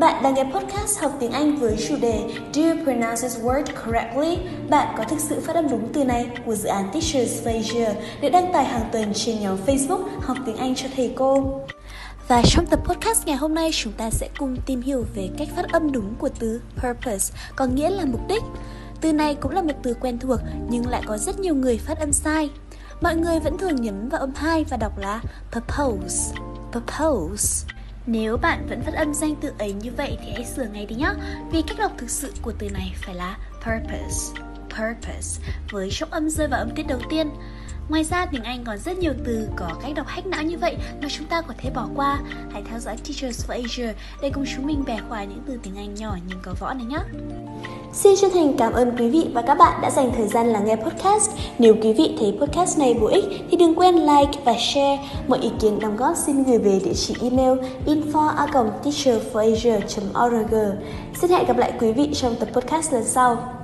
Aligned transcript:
Bạn 0.00 0.22
đang 0.22 0.34
nghe 0.34 0.44
podcast 0.44 1.00
học 1.00 1.12
tiếng 1.20 1.32
Anh 1.32 1.56
với 1.56 1.76
chủ 1.88 1.96
đề 2.00 2.20
Do 2.52 2.62
you 2.62 2.84
pronounce 2.84 3.22
this 3.22 3.38
word 3.38 3.64
correctly? 3.84 4.38
Bạn 4.68 4.94
có 4.98 5.04
thực 5.04 5.20
sự 5.20 5.40
phát 5.40 5.56
âm 5.56 5.68
đúng 5.70 5.88
từ 5.92 6.04
này 6.04 6.26
của 6.46 6.54
dự 6.54 6.68
án 6.68 6.90
Teachers 6.92 7.46
Asia 7.46 7.88
được 8.20 8.28
đăng 8.32 8.52
tải 8.52 8.64
hàng 8.64 8.88
tuần 8.92 9.12
trên 9.14 9.40
nhóm 9.40 9.58
Facebook 9.66 10.04
Học 10.20 10.36
tiếng 10.46 10.56
Anh 10.56 10.74
cho 10.74 10.88
thầy 10.96 11.12
cô. 11.16 11.60
Và 12.28 12.42
trong 12.44 12.66
tập 12.66 12.80
podcast 12.84 13.26
ngày 13.26 13.36
hôm 13.36 13.54
nay 13.54 13.70
chúng 13.72 13.92
ta 13.92 14.10
sẽ 14.10 14.28
cùng 14.38 14.56
tìm 14.66 14.82
hiểu 14.82 15.04
về 15.14 15.28
cách 15.38 15.48
phát 15.56 15.72
âm 15.72 15.92
đúng 15.92 16.14
của 16.18 16.28
từ 16.38 16.60
purpose, 16.76 17.34
có 17.56 17.66
nghĩa 17.66 17.90
là 17.90 18.04
mục 18.04 18.28
đích. 18.28 18.42
Từ 19.00 19.12
này 19.12 19.34
cũng 19.34 19.52
là 19.52 19.62
một 19.62 19.74
từ 19.82 19.94
quen 20.00 20.18
thuộc 20.18 20.40
nhưng 20.70 20.86
lại 20.86 21.02
có 21.06 21.18
rất 21.18 21.40
nhiều 21.40 21.54
người 21.54 21.78
phát 21.78 21.98
âm 21.98 22.12
sai. 22.12 22.50
Mọi 23.00 23.16
người 23.16 23.40
vẫn 23.40 23.58
thường 23.58 23.76
nhấn 23.76 24.08
vào 24.08 24.20
âm 24.20 24.32
2 24.34 24.64
và 24.64 24.76
đọc 24.76 24.98
là 24.98 25.20
purpose. 25.52 26.34
Purpose. 26.72 27.79
Nếu 28.10 28.36
bạn 28.36 28.66
vẫn 28.68 28.82
phát 28.82 28.94
âm 28.94 29.14
danh 29.14 29.34
từ 29.40 29.52
ấy 29.58 29.72
như 29.72 29.90
vậy 29.96 30.18
thì 30.20 30.32
hãy 30.32 30.44
sửa 30.44 30.66
ngay 30.72 30.86
đi 30.86 30.94
nhé 30.94 31.12
Vì 31.52 31.62
cách 31.62 31.78
đọc 31.78 31.92
thực 31.98 32.10
sự 32.10 32.32
của 32.42 32.52
từ 32.58 32.70
này 32.70 32.92
phải 32.96 33.14
là 33.14 33.38
purpose. 33.52 34.49
Purpose 34.70 35.42
với 35.70 35.90
trọng 35.90 36.10
âm 36.10 36.30
rơi 36.30 36.48
vào 36.48 36.60
âm 36.60 36.70
tiết 36.70 36.86
đầu 36.86 37.00
tiên 37.10 37.30
Ngoài 37.90 38.04
ra, 38.04 38.26
tiếng 38.26 38.42
Anh 38.42 38.64
còn 38.64 38.78
rất 38.78 38.98
nhiều 38.98 39.12
từ 39.24 39.48
có 39.56 39.68
cách 39.82 39.92
đọc 39.96 40.06
hack 40.06 40.26
não 40.26 40.42
như 40.42 40.58
vậy 40.58 40.76
mà 41.02 41.08
chúng 41.08 41.26
ta 41.26 41.40
có 41.40 41.54
thể 41.58 41.70
bỏ 41.74 41.88
qua. 41.96 42.20
Hãy 42.52 42.62
theo 42.70 42.78
dõi 42.78 42.96
Teachers 42.96 43.50
for 43.50 43.62
Asia 43.62 43.92
để 44.22 44.30
cùng 44.34 44.44
chúng 44.56 44.66
mình 44.66 44.84
bẻ 44.86 44.98
khóa 45.08 45.24
những 45.24 45.42
từ 45.46 45.58
tiếng 45.62 45.76
Anh 45.76 45.94
nhỏ 45.94 46.16
nhưng 46.28 46.38
có 46.42 46.54
võ 46.60 46.74
này 46.74 46.84
nhé. 46.84 46.98
Xin 47.92 48.14
chân 48.20 48.30
thành 48.34 48.56
cảm 48.58 48.72
ơn 48.72 48.96
quý 48.98 49.10
vị 49.10 49.30
và 49.34 49.42
các 49.42 49.54
bạn 49.54 49.80
đã 49.82 49.90
dành 49.90 50.12
thời 50.16 50.28
gian 50.28 50.46
lắng 50.46 50.64
nghe 50.64 50.76
podcast. 50.76 51.30
Nếu 51.58 51.74
quý 51.82 51.92
vị 51.92 52.16
thấy 52.18 52.38
podcast 52.40 52.78
này 52.78 52.94
bổ 53.00 53.06
ích 53.06 53.24
thì 53.50 53.56
đừng 53.56 53.74
quên 53.74 53.94
like 53.94 54.40
và 54.44 54.54
share. 54.58 54.98
Mọi 55.28 55.38
ý 55.38 55.50
kiến 55.60 55.80
đóng 55.80 55.96
góp 55.96 56.16
xin 56.16 56.42
gửi 56.42 56.58
về 56.58 56.80
địa 56.84 56.94
chỉ 56.94 57.14
email 57.20 57.58
info 57.86 58.46
org 60.26 60.54
Xin 61.20 61.30
hẹn 61.30 61.46
gặp 61.46 61.56
lại 61.56 61.72
quý 61.80 61.92
vị 61.92 62.10
trong 62.14 62.36
tập 62.36 62.48
podcast 62.52 62.92
lần 62.92 63.04
sau. 63.04 63.59